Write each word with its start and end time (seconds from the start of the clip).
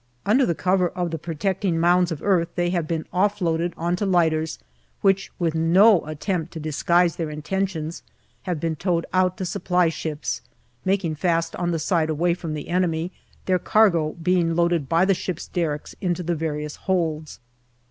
Under 0.25 0.47
the 0.47 0.55
cover 0.55 0.87
of 0.89 1.11
the 1.11 1.19
protecting 1.19 1.79
mounds 1.79 2.11
of 2.11 2.23
earth 2.23 2.47
they 2.55 2.71
have 2.71 2.87
been 2.87 3.05
off 3.13 3.39
loaded 3.39 3.71
on 3.77 3.95
to 3.97 4.05
lighters, 4.07 4.57
which 5.01 5.29
with 5.37 5.53
no 5.53 6.03
attempt 6.07 6.51
to 6.53 6.59
disguise 6.59 7.17
their 7.17 7.29
intentions 7.29 8.01
have 8.49 8.59
been 8.59 8.75
towed 8.75 9.05
out 9.13 9.37
to 9.37 9.45
supply 9.45 9.89
ships, 9.89 10.41
making 10.85 11.13
fast 11.13 11.55
on 11.57 11.69
the 11.69 11.77
side 11.77 12.09
away 12.09 12.33
from 12.33 12.55
the 12.55 12.69
enemy, 12.69 13.11
their 13.45 13.59
cargo 13.59 14.13
being 14.13 14.55
loaded 14.55 14.89
by 14.89 15.05
the 15.05 15.13
ships' 15.13 15.47
derricks 15.47 15.93
into 16.01 16.23
the 16.23 16.33
various 16.33 16.77
holds. 16.89 17.39